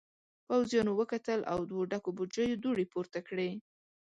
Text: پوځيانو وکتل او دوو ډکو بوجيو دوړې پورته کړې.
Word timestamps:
پوځيانو 0.47 0.91
وکتل 0.99 1.39
او 1.53 1.59
دوو 1.69 1.81
ډکو 1.91 2.09
بوجيو 2.17 2.59
دوړې 2.63 2.85
پورته 2.93 3.19
کړې. 3.27 3.49